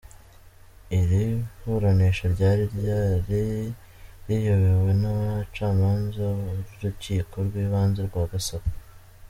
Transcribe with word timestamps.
Iri 0.99 1.23
buranisha 1.63 2.25
ryari 2.35 2.63
ryari 2.75 3.41
riyobowe 4.25 4.91
n’abacamanza 5.01 6.23
b’urukiko 6.45 7.35
rw’ibanze 7.47 8.01
rwa 8.09 8.23
Gasaka. 8.31 8.69